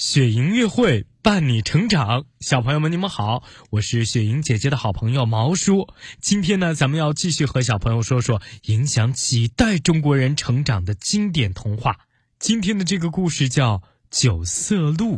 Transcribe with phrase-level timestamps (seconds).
[0.00, 5.88] 雪莹乐会伴你成长，小朋友们你们好，我是雪莹姐姐的好朋友毛叔。
[6.22, 11.98] 今天呢，咱们要继续和小朋友说说影响几代中国人成长的经典童话。
[12.38, 13.76] 今天的这个故事叫
[14.10, 15.16] 《九色鹿》。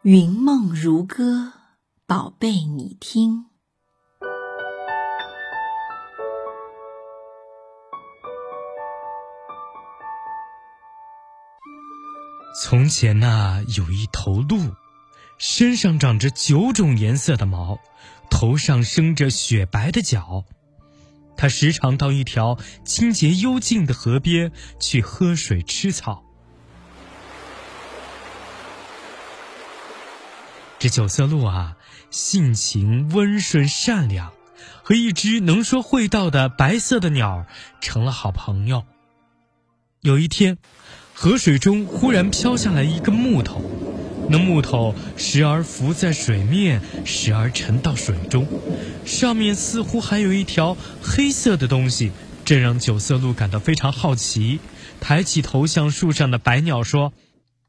[0.00, 1.52] 云梦如歌，
[2.06, 3.49] 宝贝你听。
[12.62, 14.74] 从前呐，有一头鹿，
[15.38, 17.80] 身上长着九种颜色的毛，
[18.28, 20.44] 头上生着雪白的角。
[21.38, 26.22] 它时常到一条清洁幽静的河边去喝水吃草。
[30.78, 31.78] 这九色鹿啊，
[32.10, 34.34] 性情温顺善良，
[34.82, 37.46] 和一只能说会道的白色的鸟
[37.80, 38.84] 成了好朋友。
[40.02, 40.58] 有一天。
[41.22, 43.62] 河水中忽然飘下来一个木头，
[44.30, 48.46] 那木头时而浮在水面，时而沉到水中，
[49.04, 52.10] 上面似乎还有一条黑色的东西，
[52.46, 54.60] 这让九色鹿感到非常好奇，
[54.98, 57.12] 抬起头向树上的白鸟说：“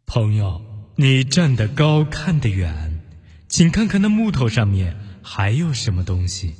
[0.07, 0.61] 朋友，
[0.95, 3.01] 你站得高，看得远，
[3.49, 6.55] 请看看那木头上面还有什么东西。”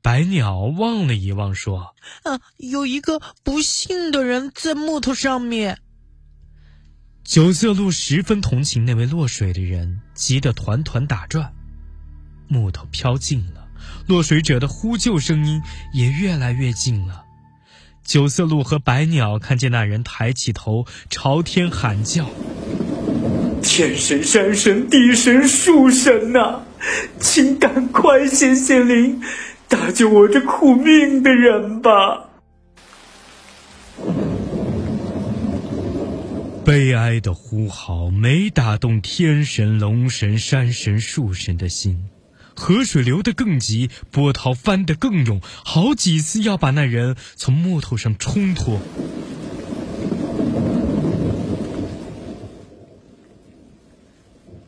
[0.00, 5.80] 白鸟望了一望说：“啊，有一个不幸的人在木头上面。”
[7.28, 11.52] 九色鹿十分同情那位落水的人，急得团团打转。
[12.48, 13.68] 木头飘近了，
[14.06, 15.60] 落水者的呼救声音
[15.92, 17.24] 也越来越近了。
[18.02, 22.30] 九色鹿和白鸟看见那人抬起头朝天喊叫
[23.62, 26.62] ：“天神、山神、地神、树神呐，
[27.20, 29.20] 请赶快显显灵，
[29.68, 32.24] 搭救我这苦命的人吧！”
[36.68, 42.10] 悲哀的呼号没打动天神、龙神、山神、树神的心，
[42.54, 48.82] 河水流得更急，波涛翻得更勇，好几次要把那人从木头上冲脱。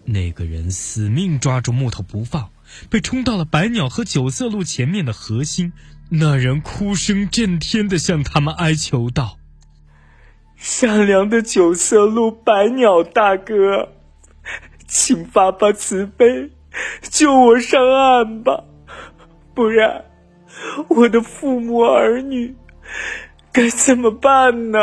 [0.07, 2.51] 那个人死命抓住木头不放，
[2.89, 5.75] 被冲到了白鸟和九色鹿前面的河心。
[6.09, 9.40] 那人哭声震天的向他们哀求道。
[10.63, 13.89] 善良的九色鹿白鸟大哥，
[14.87, 16.51] 请发发慈悲，
[17.01, 18.65] 救我上岸吧！
[19.55, 20.05] 不然，
[20.89, 22.55] 我的父母儿女
[23.51, 24.79] 该怎么办呢？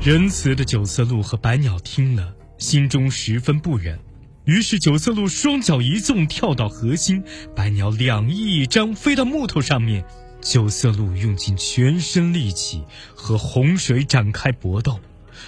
[0.00, 3.96] 仁慈的九色鹿和白鸟听了，心中十分不忍。
[4.44, 7.22] 于是九色鹿双脚一纵，跳到河心；
[7.54, 10.04] 白鸟两翼一张，飞到木头上面。
[10.40, 12.84] 九色鹿用尽全身力气
[13.14, 14.98] 和洪水展开搏斗，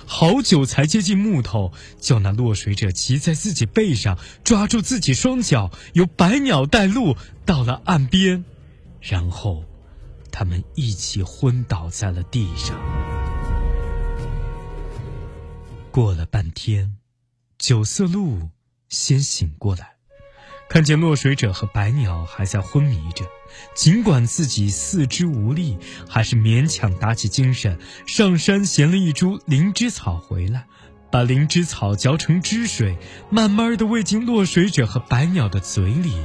[0.06, 7.16] 好久才接近木头，叫那落水者骑在自己背上，抓住自己双脚，由白鸟带路
[7.46, 8.44] 到了岸边，
[9.00, 9.64] 然后
[10.30, 12.78] 他们一起昏倒在了地上。
[15.90, 16.96] 过了半天，
[17.58, 18.50] 九色鹿
[18.88, 19.96] 先醒过来。
[20.72, 23.26] 看见落水者和白鸟还在昏迷着，
[23.74, 25.76] 尽管自己四肢无力，
[26.08, 30.64] 还是勉强打起精神，上山衔了一株灵芝草回来，
[31.10, 32.96] 把灵芝草嚼成汁水，
[33.28, 36.16] 慢慢的喂进落水者和白鸟的嘴里，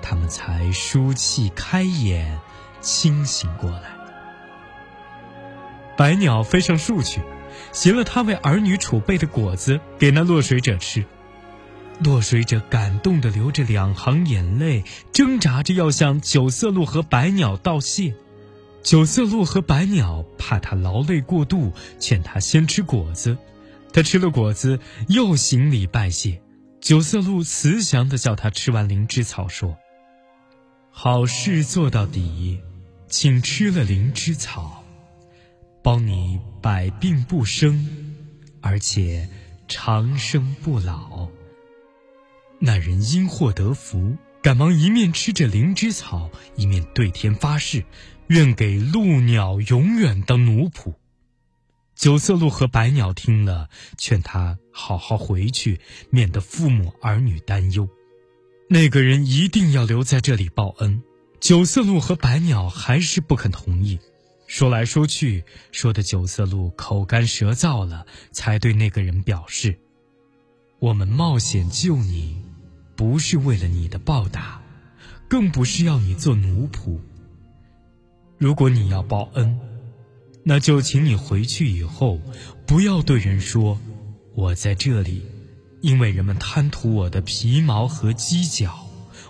[0.00, 2.38] 他们才舒气开眼，
[2.80, 3.82] 清醒过来。
[5.96, 7.20] 白鸟飞上树去，
[7.72, 11.04] 衔了他为儿女储备的果子给那落水者吃。
[12.02, 18.14] 落水者感动的流着两行眼泪，挣扎着要向九色鹿和白鸟道谢。
[18.82, 23.38] 九色鹿和白鸟怕他劳累过度，劝他先吃果子。
[23.92, 26.40] 他吃了果子，又行礼拜谢。
[26.80, 29.76] 九色鹿慈祥的叫他吃完灵芝草，说
[30.90, 32.58] ：“好事做到底，
[33.08, 34.82] 请吃了灵芝草，
[35.82, 38.16] 帮你百病不生，
[38.60, 39.28] 而且
[39.68, 41.28] 长生不老。”
[42.64, 47.84] 那人因祸得福，赶忙一面吃着灵芝草，一面对天发誓，
[48.28, 50.94] 愿给鹿鸟永远当奴仆。
[51.96, 53.68] 九色鹿和白鸟听了，
[53.98, 55.80] 劝他好好回去，
[56.10, 57.88] 免得父母儿女担忧。
[58.68, 61.02] 那个人一定要留在这里报恩。
[61.40, 63.98] 九色鹿和白鸟还是不肯同意，
[64.46, 65.42] 说来说去，
[65.72, 69.76] 说的九色鹿口干舌燥了，才对那个人表示
[70.78, 72.40] ：“我们冒险救你。”
[72.94, 74.60] 不是为了你的报答，
[75.28, 76.98] 更不是要你做奴仆。
[78.38, 79.58] 如果你要报恩，
[80.44, 82.20] 那就请你回去以后，
[82.66, 83.80] 不要对人说
[84.34, 85.24] 我在这里，
[85.80, 88.86] 因为人们贪图我的皮毛和犄角，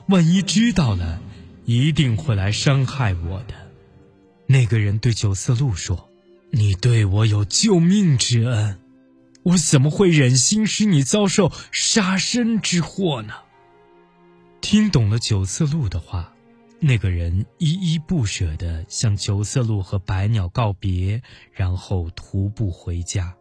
[0.08, 1.20] 万一知道了，
[1.67, 3.55] 一定会来伤害我的。
[4.47, 6.08] 那个人对九色鹿说
[6.50, 8.81] ：“你对我有救命之恩，
[9.44, 13.35] 我怎么会忍心使你遭受杀身之祸呢？”
[14.62, 16.32] 听懂了九色鹿的话。
[16.85, 21.23] 那个人依依不舍地向九色鹿和白鸟告别，
[21.53, 23.37] 然后徒步回家。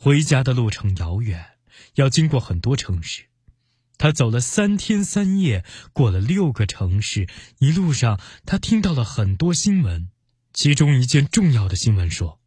[0.00, 1.44] 回家的路程遥远，
[1.94, 3.26] 要经过很多城市。
[3.98, 7.28] 他走了三天三夜，过了六个城市。
[7.58, 10.08] 一路上，他听到了很多新闻，
[10.52, 12.40] 其中一件重要的新闻说，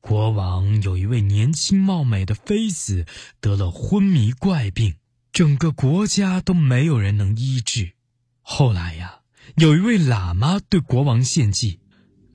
[0.00, 3.04] 国王有一位年轻貌美的妃子
[3.40, 4.96] 得了昏迷怪病，
[5.34, 7.94] 整个国家都没有人能医治。
[8.40, 9.16] 后来呀，
[9.56, 11.80] 有一位喇嘛对国王献计，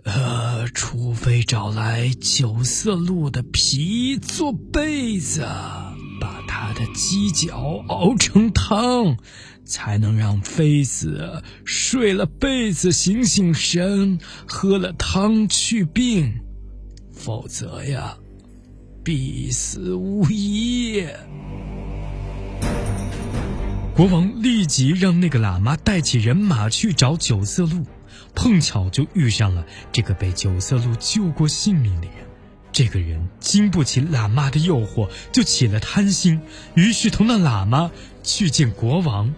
[0.03, 5.47] 呃，除非找来九色鹿的皮做被子，
[6.19, 9.15] 把它的犄角熬成汤，
[9.63, 16.41] 才能让妃子睡了被子醒醒神，喝了汤去病，
[17.13, 18.17] 否则呀，
[19.05, 21.05] 必死无疑。
[23.99, 27.85] 国王立即让那个喇嘛带起人马去找九色鹿，
[28.33, 32.15] 碰巧就遇上了这个被九色鹿救过性命的人。
[32.71, 36.39] 这个人经不起喇嘛的诱惑，就起了贪心，
[36.75, 37.91] 于是同那喇嘛
[38.23, 39.35] 去见国王。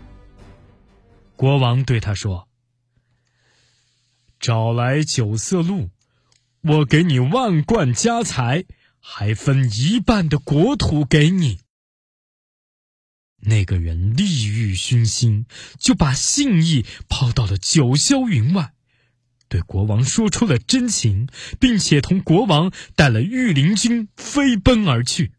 [1.35, 2.47] 国王对他说
[4.39, 5.89] ：“找来九色鹿，
[6.61, 8.65] 我给你万贯家财，
[8.99, 11.61] 还分一半的国土给你。”
[13.43, 15.45] 那个人利欲熏心，
[15.79, 18.73] 就把信义抛到了九霄云外，
[19.49, 21.27] 对国王说出了真情，
[21.59, 25.31] 并且同国王带了御林军飞奔而去。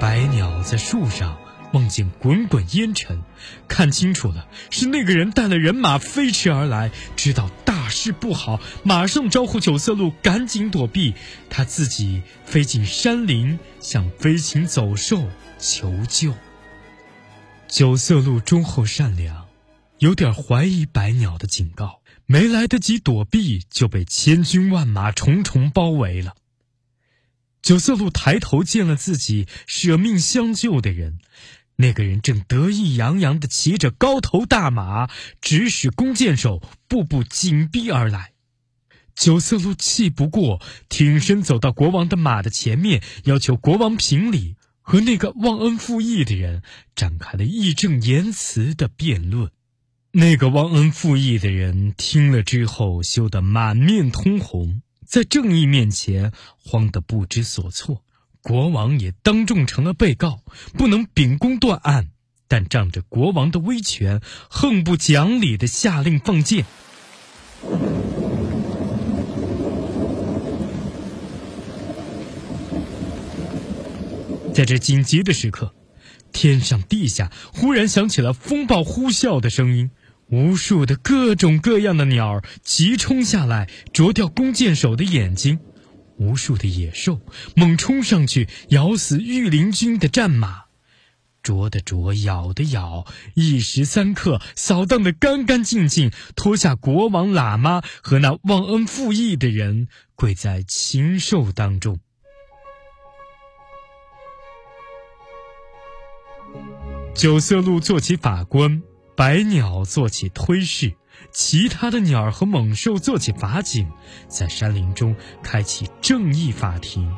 [0.00, 1.38] 白鸟在树上
[1.74, 3.22] 望见滚滚烟尘，
[3.68, 7.79] 看清楚了，是那个人带了人马飞驰而来，知道大。
[7.90, 11.14] 事不好，马上招呼九色鹿赶紧躲避。
[11.50, 15.28] 他自己飞进山林，向飞禽走兽
[15.58, 16.32] 求救。
[17.68, 19.46] 九色鹿忠厚善良，
[19.98, 26.34] 有点怀疑白鸟的警告，没来得及躲避，就被千军万马重重包围了。
[27.62, 31.18] 九色鹿抬头见了自己舍命相救的人。
[31.80, 35.08] 那个人正得意洋洋地骑着高头大马，
[35.40, 38.32] 指使弓箭手步步紧逼而来。
[39.14, 40.60] 九色鹿气不过，
[40.90, 46.62] 挺身走到国王的马的前面，要求国王评理，和那个忘恩负义的人
[46.94, 49.50] 展开了义正言辞的辩论。
[50.12, 58.04] 那个忘恩负义的人听了之后，羞得满面通红，在正义面前慌得不知所措。
[58.42, 60.42] 国王也当众成了被告，
[60.76, 62.08] 不能秉公断案，
[62.48, 66.64] 但仗着国王的威权，横不讲理的下令放箭。
[74.52, 75.74] 在这紧急的时刻，
[76.32, 79.90] 天上地下忽然响起了风暴呼啸的声音，
[80.28, 85.60] 无数的各种各样的鸟急冲下来，啄掉弓箭手的眼睛。
[86.20, 87.18] 无数的野兽
[87.56, 90.64] 猛冲上去，咬死御林军的战马，
[91.42, 101.98] 啄的啄，咬的咬，一时三刻扫荡的干干净净，脱下国王喇嘛和那忘恩负义的人，跪在禽兽当中。
[107.14, 108.82] 九色鹿做起法官，
[109.20, 110.94] 白鸟做起推事。
[111.30, 113.86] 其他的鸟儿和猛兽做起法警，
[114.28, 117.14] 在山林中开启正义法庭。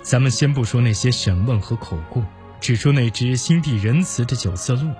[0.00, 2.24] 咱们先不说那些审问和口供，
[2.62, 4.90] 只说那只心地仁慈的九色鹿，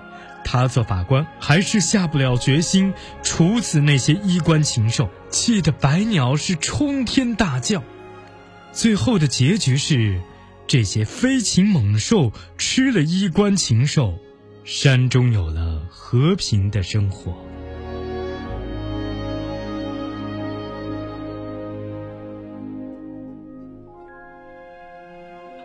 [0.45, 2.93] 他做法官还是下不了决心
[3.23, 7.81] 处死那些衣冠禽兽，气得白鸟是冲天大叫。
[8.71, 10.21] 最后的结局是，
[10.67, 14.19] 这些飞禽猛兽吃了衣冠禽兽，
[14.71, 17.35] 山中有了和平的生活。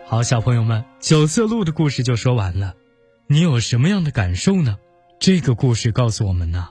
[0.07, 2.73] 好，小朋友们，九色鹿的故事就说完了，
[3.27, 4.79] 你有什么样的感受呢？
[5.19, 6.69] 这个故事告诉我们呢，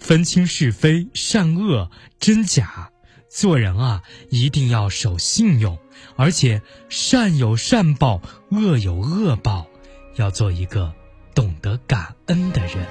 [0.00, 1.88] 分清是非、善恶、
[2.18, 2.90] 真假，
[3.30, 5.78] 做人啊，一定要守信用，
[6.16, 9.68] 而且善有善报，恶有恶报，
[10.16, 10.92] 要做一个
[11.36, 12.86] 懂得感恩的人。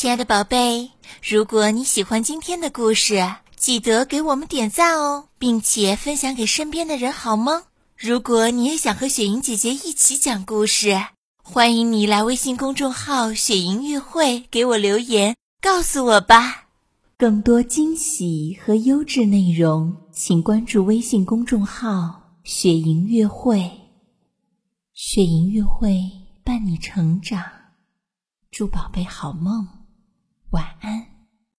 [0.00, 0.92] 亲爱的宝贝，
[1.22, 7.64] 如果你喜欢今天的故事，记得给我们点赞哦，并且分享给身边的人，好吗？
[7.98, 10.98] 如果你也想和雪莹姐姐一起讲故事，
[11.44, 16.68] 欢迎你来微信公众号“雪莹乐会”给我留言，告诉我吧。
[17.18, 23.70] 更多惊喜和优质内容，请关注微信公众号“雪莹乐会”。
[24.96, 26.00] 雪莹乐会
[26.42, 27.44] 伴你成长，
[28.50, 29.68] 祝宝贝好梦。
[30.50, 31.09] 晚安。